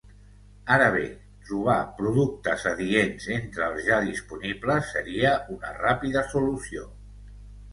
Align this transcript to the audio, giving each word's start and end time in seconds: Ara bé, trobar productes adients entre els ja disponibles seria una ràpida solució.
Ara 0.75 0.85
bé, 0.93 1.03
trobar 1.49 1.75
productes 1.99 2.65
adients 2.71 3.27
entre 3.35 3.67
els 3.67 3.85
ja 3.91 4.01
disponibles 4.09 4.91
seria 4.97 5.35
una 5.57 5.77
ràpida 5.85 6.25
solució. 6.33 6.89